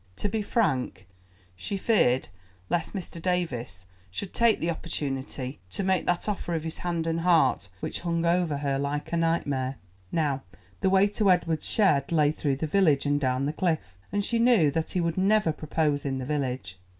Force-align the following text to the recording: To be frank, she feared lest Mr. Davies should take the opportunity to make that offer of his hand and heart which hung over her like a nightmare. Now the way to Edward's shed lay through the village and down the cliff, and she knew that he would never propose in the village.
To 0.15 0.27
be 0.27 0.41
frank, 0.41 1.05
she 1.55 1.77
feared 1.77 2.29
lest 2.71 2.95
Mr. 2.95 3.21
Davies 3.21 3.85
should 4.09 4.33
take 4.33 4.59
the 4.59 4.71
opportunity 4.71 5.59
to 5.69 5.83
make 5.83 6.07
that 6.07 6.27
offer 6.27 6.55
of 6.55 6.63
his 6.63 6.79
hand 6.79 7.05
and 7.05 7.19
heart 7.19 7.69
which 7.81 7.99
hung 7.99 8.25
over 8.25 8.57
her 8.57 8.79
like 8.79 9.13
a 9.13 9.17
nightmare. 9.17 9.75
Now 10.11 10.41
the 10.79 10.89
way 10.89 11.05
to 11.09 11.29
Edward's 11.29 11.69
shed 11.69 12.11
lay 12.11 12.31
through 12.31 12.55
the 12.55 12.65
village 12.65 13.05
and 13.05 13.19
down 13.19 13.45
the 13.45 13.53
cliff, 13.53 13.95
and 14.11 14.25
she 14.25 14.39
knew 14.39 14.71
that 14.71 14.89
he 14.89 14.99
would 15.01 15.19
never 15.19 15.51
propose 15.51 16.03
in 16.03 16.17
the 16.17 16.25
village. 16.25 16.79